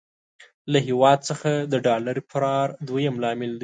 [0.71, 3.59] له هېواد څخه د ډالر فرار دويم لامل دی.